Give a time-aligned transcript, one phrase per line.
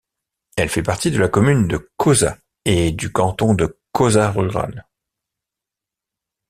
[0.57, 4.87] Elle fait partie de la commune de Koza et du canton de Koza rural.